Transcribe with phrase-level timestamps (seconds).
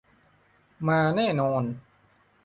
[0.87, 1.63] มาแน่นอน